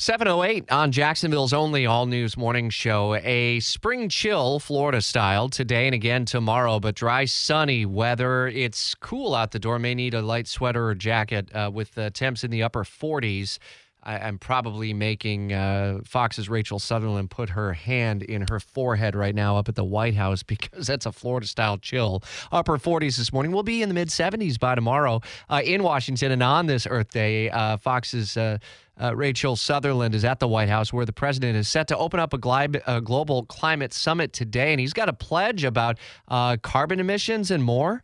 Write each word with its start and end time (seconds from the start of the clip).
708 0.00 0.70
on 0.70 0.92
Jacksonville's 0.92 1.52
only 1.52 1.84
all 1.84 2.06
news 2.06 2.36
morning 2.36 2.70
show. 2.70 3.16
A 3.16 3.58
spring 3.58 4.08
chill, 4.08 4.60
Florida 4.60 5.02
style, 5.02 5.48
today 5.48 5.86
and 5.86 5.94
again 5.94 6.24
tomorrow, 6.24 6.78
but 6.78 6.94
dry, 6.94 7.24
sunny 7.24 7.84
weather. 7.84 8.46
It's 8.46 8.94
cool 8.94 9.34
out 9.34 9.50
the 9.50 9.58
door. 9.58 9.80
May 9.80 9.96
need 9.96 10.14
a 10.14 10.22
light 10.22 10.46
sweater 10.46 10.86
or 10.86 10.94
jacket 10.94 11.52
uh, 11.52 11.72
with 11.74 11.96
the 11.96 12.12
temps 12.12 12.44
in 12.44 12.52
the 12.52 12.62
upper 12.62 12.84
40s. 12.84 13.58
I, 14.02 14.28
am 14.28 14.38
probably 14.38 14.94
making 14.94 15.52
uh, 15.52 16.00
Fox's 16.04 16.48
Rachel 16.48 16.78
Sutherland 16.78 17.30
put 17.30 17.50
her 17.50 17.72
hand 17.72 18.22
in 18.22 18.46
her 18.50 18.60
forehead 18.60 19.14
right 19.14 19.34
now 19.34 19.56
up 19.56 19.68
at 19.68 19.74
the 19.74 19.84
White 19.84 20.14
House 20.14 20.42
because 20.48 20.86
that's 20.86 21.06
a 21.06 21.12
Florida 21.12 21.46
style 21.46 21.78
chill. 21.78 22.22
Upper 22.52 22.78
40s 22.78 23.16
this 23.16 23.32
morning. 23.32 23.52
We'll 23.52 23.62
be 23.62 23.82
in 23.82 23.88
the 23.88 23.94
mid 23.94 24.08
70s 24.08 24.58
by 24.58 24.74
tomorrow 24.74 25.20
uh, 25.48 25.62
in 25.64 25.82
Washington. 25.82 26.32
And 26.32 26.42
on 26.42 26.66
this 26.66 26.86
Earth 26.88 27.10
Day, 27.10 27.50
uh, 27.50 27.76
Fox's 27.76 28.36
uh, 28.36 28.58
uh, 29.00 29.14
Rachel 29.14 29.56
Sutherland 29.56 30.14
is 30.14 30.24
at 30.24 30.40
the 30.40 30.48
White 30.48 30.68
House 30.68 30.92
where 30.92 31.06
the 31.06 31.12
president 31.12 31.56
is 31.56 31.68
set 31.68 31.88
to 31.88 31.96
open 31.96 32.20
up 32.20 32.34
a, 32.34 32.68
a 32.86 33.00
global 33.00 33.44
climate 33.46 33.92
summit 33.92 34.32
today. 34.32 34.72
And 34.72 34.80
he's 34.80 34.92
got 34.92 35.08
a 35.08 35.12
pledge 35.12 35.64
about 35.64 35.98
uh, 36.28 36.56
carbon 36.62 37.00
emissions 37.00 37.50
and 37.50 37.62
more. 37.62 38.02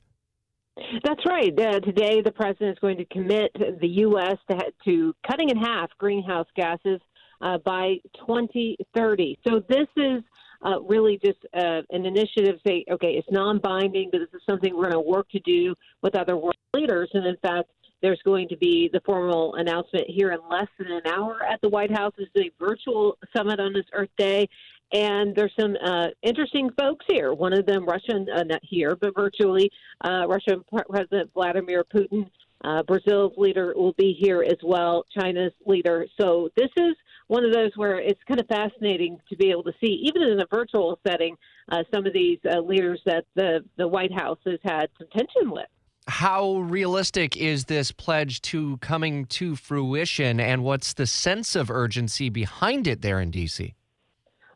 That's 0.76 1.24
right. 1.26 1.52
Uh, 1.58 1.78
today, 1.80 2.20
the 2.20 2.32
president 2.32 2.72
is 2.72 2.78
going 2.80 2.96
to 2.96 3.04
commit 3.06 3.52
the 3.80 3.88
U.S. 3.88 4.36
to, 4.50 4.58
to 4.84 5.14
cutting 5.28 5.50
in 5.50 5.56
half 5.56 5.90
greenhouse 5.98 6.48
gases 6.56 7.00
uh, 7.40 7.58
by 7.58 7.96
2030. 8.26 9.38
So 9.46 9.62
this 9.68 9.86
is 9.96 10.22
uh, 10.64 10.80
really 10.80 11.20
just 11.24 11.38
uh, 11.54 11.82
an 11.90 12.06
initiative. 12.06 12.56
Say, 12.66 12.84
okay, 12.90 13.12
it's 13.12 13.28
non-binding, 13.30 14.08
but 14.10 14.18
this 14.18 14.30
is 14.34 14.42
something 14.48 14.74
we're 14.74 14.90
going 14.90 15.04
to 15.04 15.10
work 15.10 15.28
to 15.30 15.40
do 15.40 15.74
with 16.02 16.16
other 16.16 16.36
world 16.36 16.56
leaders. 16.74 17.08
And 17.14 17.24
in 17.24 17.36
fact, 17.36 17.70
there's 18.02 18.20
going 18.24 18.48
to 18.48 18.56
be 18.56 18.90
the 18.92 19.00
formal 19.06 19.54
announcement 19.54 20.04
here 20.08 20.32
in 20.32 20.38
less 20.50 20.68
than 20.78 20.88
an 20.88 21.06
hour 21.06 21.42
at 21.42 21.60
the 21.62 21.68
White 21.68 21.90
House. 21.90 22.12
Is 22.18 22.28
a 22.36 22.50
virtual 22.58 23.16
summit 23.34 23.60
on 23.60 23.72
this 23.72 23.86
Earth 23.92 24.10
Day. 24.18 24.48
And 24.94 25.34
there's 25.34 25.52
some 25.58 25.76
uh, 25.84 26.06
interesting 26.22 26.70
folks 26.78 27.04
here. 27.08 27.34
One 27.34 27.52
of 27.52 27.66
them, 27.66 27.84
Russian, 27.84 28.28
uh, 28.32 28.44
not 28.44 28.60
here, 28.62 28.94
but 28.94 29.12
virtually, 29.16 29.68
uh, 30.04 30.26
Russian 30.28 30.64
President 30.88 31.30
Vladimir 31.34 31.84
Putin. 31.92 32.30
Uh, 32.62 32.82
Brazil's 32.84 33.32
leader 33.36 33.74
will 33.76 33.92
be 33.98 34.16
here 34.18 34.42
as 34.42 34.56
well, 34.62 35.04
China's 35.18 35.52
leader. 35.66 36.06
So 36.18 36.48
this 36.56 36.70
is 36.76 36.94
one 37.26 37.44
of 37.44 37.52
those 37.52 37.72
where 37.74 37.98
it's 37.98 38.20
kind 38.28 38.38
of 38.38 38.46
fascinating 38.46 39.18
to 39.28 39.36
be 39.36 39.50
able 39.50 39.64
to 39.64 39.72
see, 39.82 40.00
even 40.04 40.22
in 40.22 40.40
a 40.40 40.46
virtual 40.48 40.98
setting, 41.06 41.36
uh, 41.72 41.82
some 41.92 42.06
of 42.06 42.12
these 42.12 42.38
uh, 42.48 42.60
leaders 42.60 43.00
that 43.04 43.24
the, 43.34 43.64
the 43.76 43.88
White 43.88 44.12
House 44.12 44.38
has 44.46 44.60
had 44.62 44.88
some 44.98 45.08
tension 45.12 45.50
with 45.50 45.66
how 46.06 46.58
realistic 46.58 47.34
is 47.34 47.64
this 47.64 47.90
pledge 47.90 48.42
to 48.42 48.76
coming 48.78 49.24
to 49.24 49.56
fruition, 49.56 50.38
and 50.38 50.62
what's 50.62 50.92
the 50.92 51.06
sense 51.06 51.56
of 51.56 51.70
urgency 51.70 52.28
behind 52.28 52.86
it 52.86 53.00
there 53.00 53.20
in 53.20 53.30
D.C.? 53.30 53.74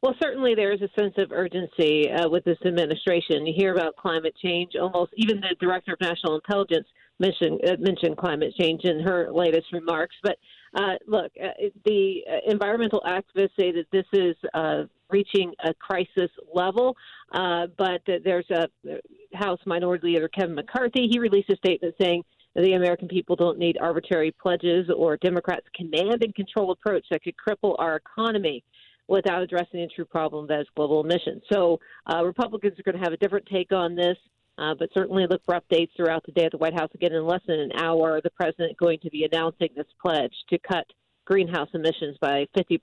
Well, 0.02 0.14
certainly 0.22 0.54
there 0.54 0.72
is 0.72 0.80
a 0.80 0.88
sense 1.00 1.14
of 1.18 1.32
urgency 1.32 2.10
uh, 2.10 2.28
with 2.28 2.44
this 2.44 2.58
administration. 2.64 3.46
You 3.46 3.54
hear 3.56 3.74
about 3.74 3.96
climate 3.96 4.34
change, 4.42 4.72
almost 4.80 5.12
even 5.16 5.40
the 5.40 5.56
director 5.60 5.94
of 5.94 6.00
national 6.00 6.36
intelligence 6.36 6.86
mentioned 7.18 7.60
uh, 7.66 7.76
mentioned 7.80 8.16
climate 8.16 8.54
change 8.60 8.84
in 8.84 9.00
her 9.00 9.28
latest 9.32 9.66
remarks. 9.72 10.14
But 10.22 10.36
uh, 10.74 10.94
look, 11.06 11.32
uh, 11.42 11.48
the 11.84 12.22
uh, 12.30 12.50
environmental 12.50 13.02
activists 13.06 13.50
say 13.58 13.72
that 13.72 13.86
this 13.90 14.04
is 14.12 14.36
uh, 14.54 14.84
reaching 15.10 15.52
a 15.64 15.74
crisis 15.74 16.30
level. 16.54 16.96
But 17.32 18.02
there's 18.24 18.48
a 18.50 18.68
House 19.34 19.60
Minority 19.66 20.08
Leader 20.08 20.28
Kevin 20.28 20.54
McCarthy. 20.54 21.08
He 21.10 21.18
released 21.18 21.50
a 21.50 21.56
statement 21.56 21.94
saying 22.00 22.22
the 22.54 22.74
American 22.74 23.08
people 23.08 23.36
don't 23.36 23.58
need 23.58 23.78
arbitrary 23.80 24.34
pledges 24.40 24.88
or 24.96 25.16
Democrats' 25.18 25.66
command 25.74 26.22
and 26.22 26.34
control 26.34 26.72
approach 26.72 27.04
that 27.10 27.22
could 27.22 27.34
cripple 27.36 27.74
our 27.78 27.96
economy 27.96 28.64
without 29.08 29.42
addressing 29.42 29.80
the 29.80 29.88
true 29.94 30.04
problem 30.04 30.46
that 30.46 30.60
is 30.60 30.66
global 30.76 31.02
emissions. 31.02 31.42
So 31.50 31.80
uh, 32.12 32.24
Republicans 32.24 32.78
are 32.78 32.82
going 32.82 32.96
to 32.96 33.02
have 33.02 33.12
a 33.12 33.16
different 33.16 33.46
take 33.46 33.72
on 33.72 33.96
this. 33.96 34.16
Uh, 34.58 34.74
but 34.76 34.88
certainly 34.92 35.24
look 35.30 35.40
for 35.46 35.54
updates 35.54 35.88
throughout 35.96 36.26
the 36.26 36.32
day 36.32 36.44
at 36.44 36.50
the 36.50 36.58
White 36.58 36.74
House. 36.74 36.90
Again, 36.92 37.12
in 37.12 37.24
less 37.24 37.42
than 37.46 37.60
an 37.60 37.70
hour, 37.76 38.20
the 38.20 38.30
president 38.30 38.76
going 38.76 38.98
to 39.04 39.08
be 39.08 39.22
announcing 39.22 39.68
this 39.76 39.86
pledge 40.02 40.32
to 40.50 40.58
cut 40.58 40.84
greenhouse 41.28 41.68
emissions 41.74 42.16
by 42.22 42.46
50% 42.56 42.78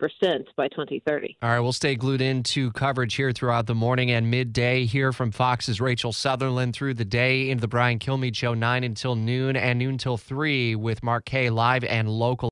by 0.56 0.68
2030. 0.68 1.36
All 1.42 1.50
right, 1.50 1.60
we'll 1.60 1.74
stay 1.74 1.96
glued 1.96 2.22
into 2.22 2.72
coverage 2.72 3.16
here 3.16 3.32
throughout 3.32 3.66
the 3.66 3.74
morning 3.74 4.12
and 4.12 4.30
midday 4.30 4.86
here 4.86 5.12
from 5.12 5.32
Fox's 5.32 5.82
Rachel 5.82 6.14
Sutherland 6.14 6.76
through 6.76 6.94
the 6.94 7.04
day 7.04 7.50
into 7.50 7.62
the 7.62 7.68
Brian 7.68 7.98
Kilmeade 7.98 8.36
Show, 8.36 8.54
9 8.54 8.84
until 8.84 9.16
noon 9.16 9.56
and 9.56 9.80
noon 9.80 9.98
till 9.98 10.18
3 10.18 10.76
with 10.76 11.02
Mark 11.02 11.26
Kaye 11.26 11.50
live 11.50 11.84
and 11.84 12.08
local. 12.08 12.52